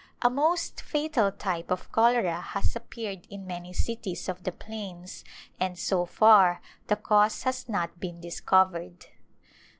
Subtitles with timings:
[0.23, 5.23] A most fatal type of cholera has appeared in many cities of the plains
[5.59, 9.05] and, so far, the cause has not been discovered.